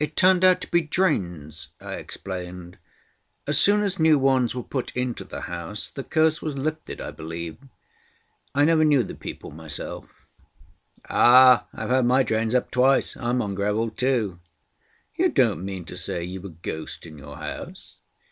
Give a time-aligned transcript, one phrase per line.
[0.00, 2.76] "It turned out to be drains," I explained.
[3.46, 7.12] "As soon as new ones were put into the house the Curse was lifted, I
[7.12, 7.56] believe.
[8.52, 10.12] I never knew the people myself."
[11.08, 11.68] "Ah!
[11.72, 14.40] I've had my drains up twice; I'm on gravel too."
[15.14, 17.94] "You don't mean to say you've a ghost in your house?